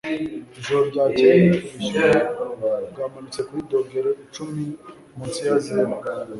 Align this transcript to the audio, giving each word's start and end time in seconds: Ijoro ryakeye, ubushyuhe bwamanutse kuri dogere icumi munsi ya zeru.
Ijoro 0.59 0.81
ryakeye, 0.91 1.43
ubushyuhe 1.47 2.09
bwamanutse 2.89 3.39
kuri 3.47 3.61
dogere 3.71 4.09
icumi 4.23 4.63
munsi 5.15 5.39
ya 5.47 5.55
zeru. 5.65 5.95